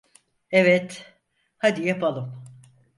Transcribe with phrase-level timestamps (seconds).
[0.51, 1.13] Evet,
[1.57, 2.43] hadi yapalım.